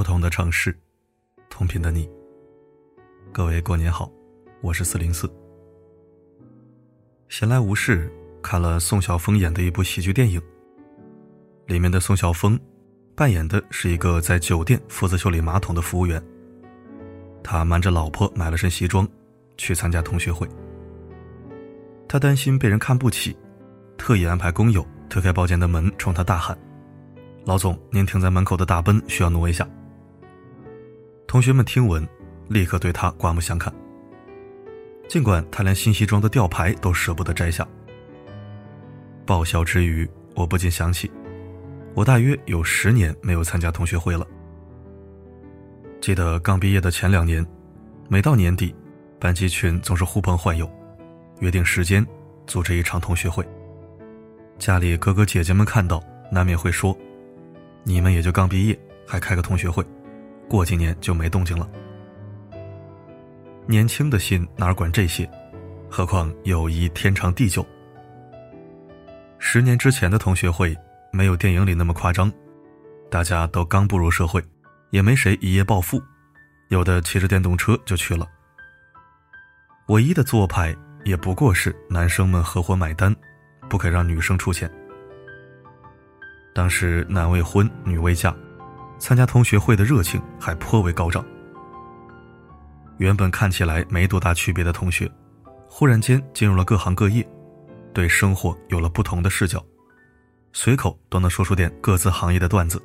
[0.00, 0.74] 不同的城市，
[1.50, 2.08] 同频的你。
[3.34, 4.10] 各位过年好，
[4.62, 5.30] 我是四零四。
[7.28, 8.10] 闲来无事，
[8.42, 10.40] 看了宋晓峰演的一部喜剧电影。
[11.66, 12.58] 里面的宋晓峰
[13.14, 16.22] 扮演的是一个在酒店负责修理马桶的服务员。
[17.44, 19.06] 他瞒着老婆买了身西装，
[19.58, 20.48] 去参加同学会。
[22.08, 23.36] 他担心被人看不起，
[23.98, 26.58] 特意安排工友推开包间的门，冲他大喊
[27.44, 29.68] ：“老总，您停在门口的大奔需要挪一下。”
[31.30, 32.04] 同学们听闻，
[32.48, 33.72] 立刻对他刮目相看。
[35.08, 37.64] 尽管他连新西装的吊牌都舍不得摘下。
[39.24, 41.08] 爆笑之余，我不禁想起，
[41.94, 44.26] 我大约有十年没有参加同学会了。
[46.00, 47.46] 记得刚毕业的前两年，
[48.08, 48.74] 每到年底，
[49.20, 50.68] 班级群总是呼朋唤友，
[51.38, 52.04] 约定时间
[52.44, 53.46] 组织一场同学会。
[54.58, 56.92] 家里哥哥姐姐们看到，难免会说
[57.86, 59.86] ：“你们也就刚毕业，还开个同学会。”
[60.50, 61.70] 过几年就没动静了。
[63.66, 65.30] 年轻的心哪管这些，
[65.88, 67.64] 何况友谊天长地久。
[69.38, 70.76] 十年之前的同学会
[71.12, 72.30] 没有电影里那么夸张，
[73.08, 74.44] 大家都刚步入社会，
[74.90, 76.02] 也没谁一夜暴富，
[76.70, 78.26] 有的骑着电动车就去了。
[79.86, 83.14] 唯一的做派也不过是男生们合伙买单，
[83.68, 84.68] 不肯让女生出钱。
[86.52, 88.34] 当时男未婚，女未嫁。
[89.00, 91.24] 参加同学会的热情还颇为高涨。
[92.98, 95.10] 原本看起来没多大区别的同学，
[95.66, 97.26] 忽然间进入了各行各业，
[97.94, 99.64] 对生活有了不同的视角，
[100.52, 102.80] 随口都能说出点各自行业的段子，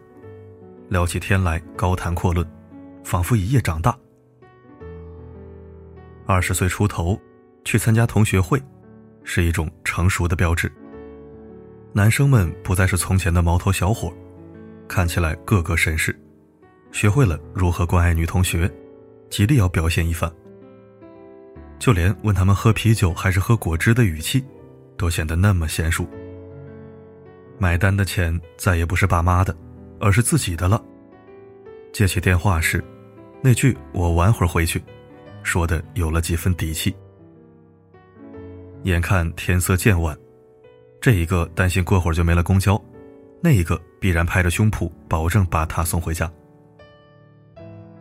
[0.88, 2.50] 聊起天来高谈阔论，
[3.04, 3.96] 仿佛一夜长大。
[6.26, 7.20] 二十岁出头
[7.66, 8.60] 去参加同学会，
[9.26, 10.72] 是一种成熟的标志。
[11.92, 14.12] 男生们不再是从前的毛头小伙。
[14.88, 16.16] 看起来个个绅士，
[16.92, 18.72] 学会了如何关爱女同学，
[19.30, 20.32] 极力要表现一番。
[21.78, 24.44] 就连问他们喝啤酒还是喝果汁的语气，
[24.98, 26.08] 都显得那么娴熟。
[27.58, 29.56] 买单的钱再也不是爸妈的，
[30.00, 30.82] 而是自己的了。
[31.92, 32.84] 接起电话时，
[33.42, 34.82] 那句“我晚会儿回去”，
[35.44, 36.96] 说的有了几分底气。
[38.84, 40.18] 眼看天色渐晚，
[41.02, 42.82] 这一个担心过会儿就没了公交。
[43.42, 46.32] 那一个必然拍着胸脯保证把他送回家。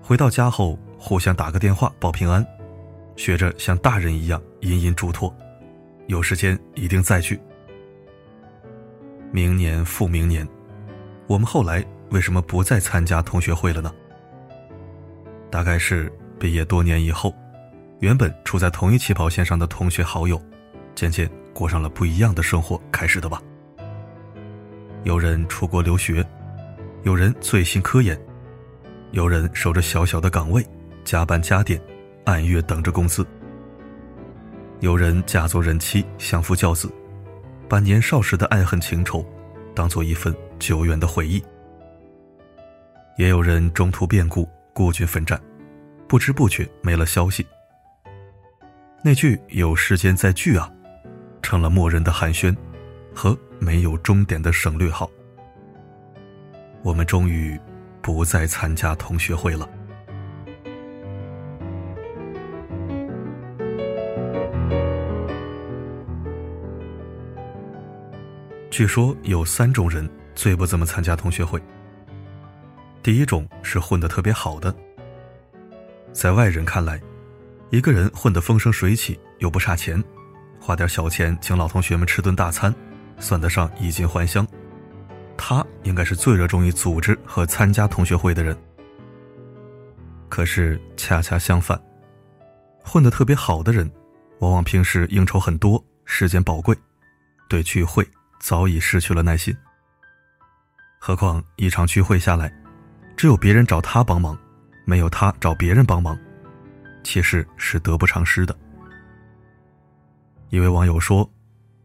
[0.02, 2.46] 回到家后，互相打个电话报平安，
[3.16, 5.34] 学着像大人一样隐隐嘱托：
[6.06, 7.40] 有时间一定再聚。
[9.32, 10.46] 明年复明年，
[11.26, 13.90] 我们后来为什么不再参加同学会了呢？
[15.50, 17.34] 大概是毕业多年以后，
[18.00, 20.38] 原本处在同一起跑线上的同学好友，
[20.94, 23.40] 渐渐过上了不一样的生活开始的吧。
[25.04, 26.26] 有人出国留学，
[27.02, 28.18] 有人醉心科研，
[29.10, 30.66] 有人守着小小的岗位，
[31.04, 31.78] 加班加点，
[32.24, 33.24] 按月等着工资。
[34.80, 36.90] 有人嫁作人妻，相夫教子，
[37.68, 39.22] 把年少时的爱恨情仇，
[39.74, 41.44] 当做一份久远的回忆。
[43.18, 45.38] 也有人中途变故，孤军奋战，
[46.08, 47.46] 不知不觉没了消息。
[49.02, 50.72] 那句“有时间再聚啊”，
[51.42, 52.56] 成了默认的寒暄，
[53.14, 53.38] 和。
[53.64, 55.10] 没有终点的省略号，
[56.82, 57.58] 我们终于
[58.02, 59.66] 不再参加同学会了。
[68.70, 71.58] 据说有三种人最不怎么参加同学会。
[73.02, 74.74] 第一种是混得特别好的，
[76.12, 77.00] 在外人看来，
[77.70, 80.02] 一个人混得风生水起又不差钱，
[80.60, 82.74] 花点小钱请老同学们吃顿大餐。
[83.18, 84.46] 算得上衣锦还乡，
[85.36, 88.56] 他应该是最热衷于组织和参加同学会的人。
[90.28, 91.80] 可是恰恰相反，
[92.82, 93.90] 混得特别好的人，
[94.40, 96.76] 往往平时应酬很多，时间宝贵，
[97.48, 98.06] 对聚会
[98.40, 99.56] 早已失去了耐心。
[100.98, 102.52] 何况一场聚会下来，
[103.16, 104.36] 只有别人找他帮忙，
[104.84, 106.18] 没有他找别人帮忙，
[107.02, 108.56] 其实是得不偿失的。
[110.50, 111.30] 一位网友说。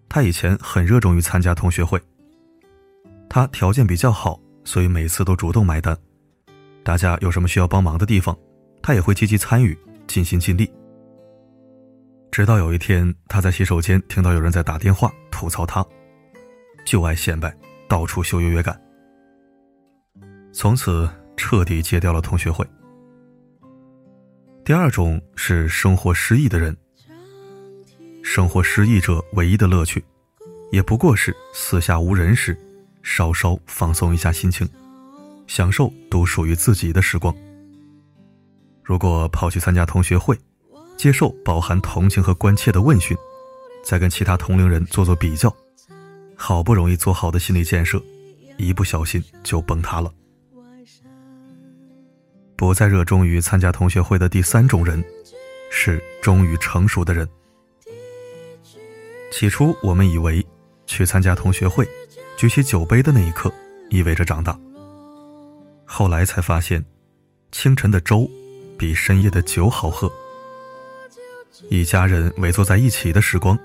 [0.09, 2.01] 他以前很热衷于参加同学会。
[3.29, 5.95] 他条件比较好，所以每次都主动买单。
[6.83, 8.35] 大家有什么需要帮忙的地方，
[8.81, 9.77] 他也会积极参与，
[10.07, 10.69] 尽心尽力。
[12.31, 15.85] 直到有一天，他在洗手间听到有人在打电话吐槽他，
[16.85, 17.55] 就爱显摆，
[17.87, 18.79] 到处秀优越感。
[20.51, 21.07] 从此
[21.37, 22.65] 彻底戒掉了同学会。
[24.65, 26.75] 第二种是生活失意的人。
[28.21, 30.03] 生活失意者唯一的乐趣，
[30.71, 32.57] 也不过是四下无人时，
[33.01, 34.67] 稍稍放松一下心情，
[35.47, 37.35] 享受独属于自己的时光。
[38.83, 40.37] 如果跑去参加同学会，
[40.97, 43.17] 接受饱含同情和关切的问询，
[43.83, 45.55] 再跟其他同龄人做做比较，
[46.35, 48.01] 好不容易做好的心理建设，
[48.57, 50.13] 一不小心就崩塌了。
[52.55, 55.03] 不再热衷于参加同学会的第三种人，
[55.71, 57.27] 是终于成熟的人。
[59.31, 60.45] 起初，我们以为
[60.85, 61.87] 去参加同学会，
[62.37, 63.53] 举起酒杯的那一刻
[63.89, 64.59] 意味着长大。
[65.85, 66.83] 后来才发现，
[67.51, 68.29] 清晨的粥。
[68.79, 70.09] 比深夜的酒好喝。
[71.69, 73.59] 一家人围坐在一起的时光，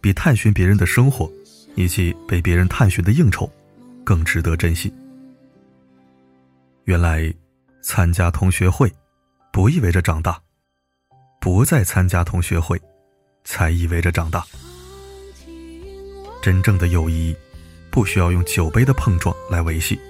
[0.00, 1.30] 比探寻别人的生活，
[1.76, 3.48] 以及被别人探寻的应酬，
[4.02, 4.92] 更值得珍惜。
[6.86, 7.32] 原来，
[7.82, 8.92] 参加同学会，
[9.52, 10.32] 不意味着长大；
[11.40, 12.82] 不再参加同学会，
[13.44, 14.44] 才意味着长大。
[16.48, 17.36] 真正的友谊，
[17.90, 20.00] 不需要用酒杯的碰撞来维系。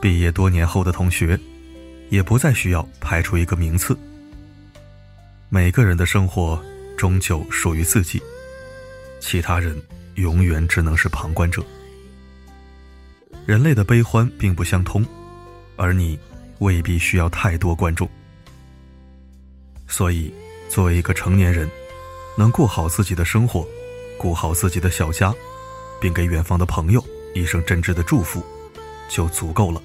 [0.00, 1.36] 毕业多年后的同学。
[2.10, 3.96] 也不再需要排出一个名次。
[5.48, 6.60] 每个人的生活
[6.96, 8.20] 终究属于自己，
[9.20, 9.80] 其他人
[10.16, 11.64] 永远只能是旁观者。
[13.46, 15.06] 人类的悲欢并不相通，
[15.76, 16.18] 而你
[16.58, 18.10] 未必需要太多关注。
[19.86, 20.34] 所以，
[20.68, 21.70] 作为一个成年人，
[22.36, 23.64] 能过好自己的生活，
[24.20, 25.34] 顾好自己的小家，
[25.98, 27.02] 并给远方的朋友
[27.34, 28.44] 一声真挚的祝福，
[29.08, 29.80] 就足够了。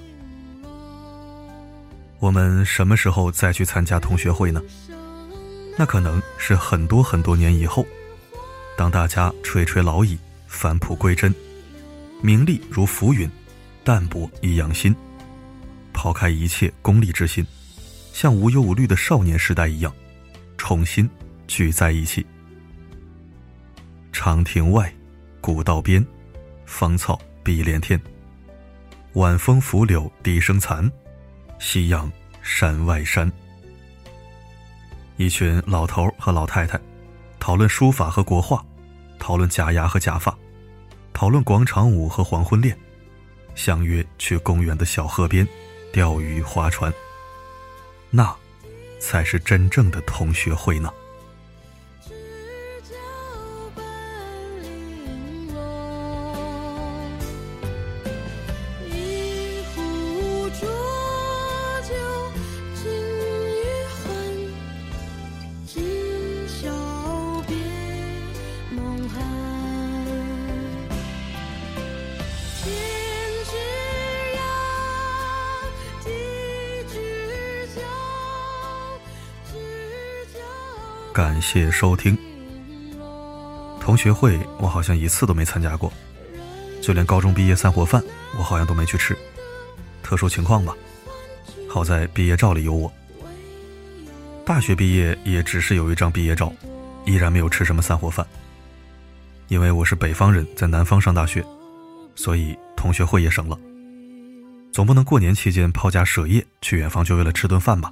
[2.18, 4.60] 我们什么时候再去参加同学会呢？
[5.78, 7.86] 那可能是很多很多年以后，
[8.76, 11.34] 当大家垂垂老矣，返璞归真，
[12.20, 13.30] 名利如浮云，
[13.84, 14.94] 淡泊以养心，
[15.94, 17.42] 抛开一切功利之心，
[18.12, 19.90] 像无忧无虑的少年时代一样，
[20.58, 21.08] 重新
[21.46, 22.26] 聚在一起。
[24.18, 24.90] 长亭外，
[25.42, 26.02] 古道边，
[26.64, 28.00] 芳草碧连天。
[29.12, 30.90] 晚风拂柳笛声残。
[31.58, 32.10] 夕阳
[32.40, 33.30] 山外山，
[35.18, 36.80] 一群老头和老太太
[37.38, 38.64] 讨论书法和国画，
[39.18, 40.34] 讨论假牙和假发，
[41.12, 42.74] 讨论广场舞和黄昏恋，
[43.54, 45.46] 相约去公园的小河边
[45.92, 46.90] 钓鱼划船。
[48.10, 48.34] 那，
[48.98, 50.90] 才是真正的同学会呢。
[81.16, 82.14] 感谢收听。
[83.80, 85.90] 同学会我好像一次都没参加过，
[86.82, 88.04] 就连高中毕业散伙饭
[88.36, 89.16] 我好像都没去吃。
[90.02, 90.76] 特殊情况吧，
[91.70, 92.92] 好在毕业照里有我。
[94.44, 96.52] 大学毕业也只是有一张毕业照，
[97.06, 98.26] 依然没有吃什么散伙饭。
[99.48, 101.42] 因为我是北方人，在南方上大学，
[102.14, 103.58] 所以同学会也省了。
[104.70, 107.90] 总不能过年期间抛家舍业去远方，就为了吃顿饭吧？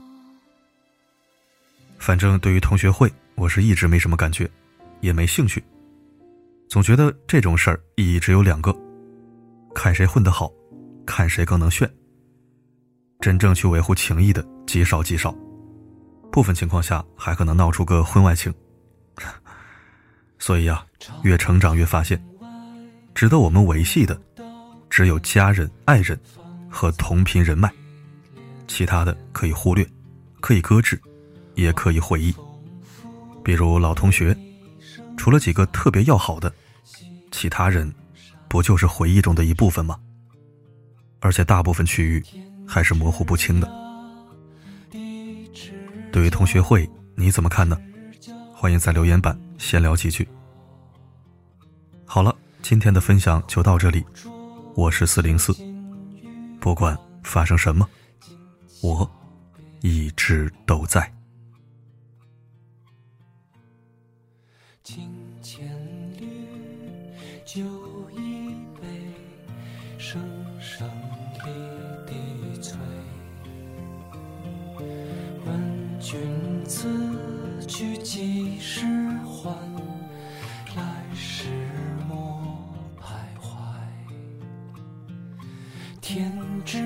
[2.05, 4.47] 反正对于同学会，我是一直没什么感觉，
[5.01, 5.65] 也没兴趣。
[6.69, 8.77] 总觉得这种事儿意义只有两个：
[9.75, 10.53] 看谁混得好，
[11.07, 11.91] 看谁更能炫。
[13.21, 15.35] 真正去维护情谊的极少极少，
[16.31, 18.53] 部分情况下还可能闹出个婚外情。
[20.39, 20.85] 所以啊，
[21.23, 22.23] 越成长越发现，
[23.15, 24.21] 值得我们维系的，
[24.91, 26.21] 只有家人、爱人
[26.69, 27.73] 和同频人脉，
[28.69, 29.89] 其他的可以忽略，
[30.43, 31.01] 可以搁置。
[31.55, 32.35] 也可以回忆，
[33.43, 34.37] 比如老同学，
[35.17, 36.53] 除了几个特别要好的，
[37.31, 37.93] 其他人
[38.49, 39.99] 不就是回忆中的一部分吗？
[41.21, 42.23] 而且大部分区域
[42.67, 43.71] 还是模糊不清的。
[46.13, 47.79] 对于同学会，你怎么看呢？
[48.55, 50.29] 欢迎在留言板闲聊几句。
[52.05, 54.05] 好了，今天的分享就到这里，
[54.75, 55.55] 我是四零四，
[56.61, 57.89] 不管发生什么，
[58.83, 59.11] 我
[59.81, 61.11] 一直都在。
[67.47, 67.63] 酒
[68.13, 68.83] 一杯，
[69.97, 70.21] 声
[70.61, 70.87] 声
[71.45, 71.51] 离
[72.07, 72.77] 滴催。
[75.47, 76.21] 问君
[76.67, 76.87] 此
[77.67, 78.85] 去几时
[79.25, 79.57] 还？
[80.77, 80.83] 来
[81.15, 81.49] 时
[82.07, 82.69] 莫
[83.01, 83.49] 徘徊。
[86.03, 86.31] 天
[86.65, 86.79] 之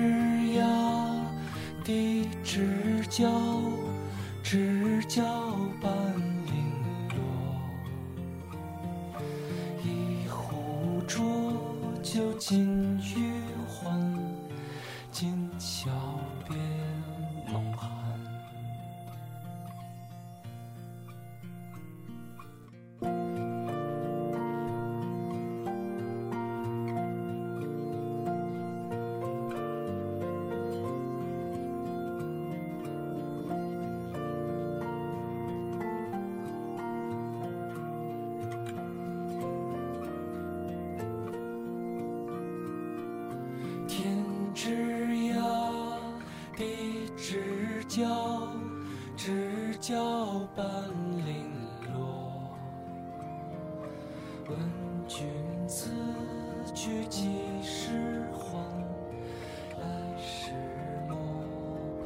[0.57, 0.63] 涯，
[1.83, 3.29] 地之角，
[4.41, 5.23] 知交
[5.81, 5.98] 半。
[12.19, 12.98] 究竟。
[47.89, 48.05] 角，
[49.17, 50.63] 知交半
[51.25, 51.49] 零
[51.91, 52.31] 落。
[54.47, 54.55] 问
[55.07, 55.27] 君
[55.67, 55.89] 此
[56.75, 58.59] 去几时还？
[59.79, 59.81] 来
[60.21, 60.51] 时
[61.07, 61.17] 莫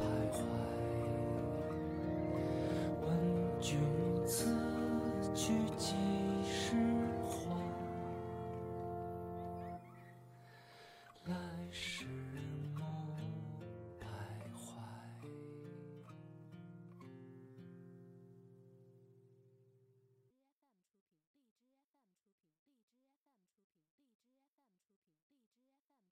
[0.32, 0.40] 徊。
[3.04, 3.06] 问
[3.60, 3.78] 君
[4.26, 4.56] 此
[5.34, 5.94] 去几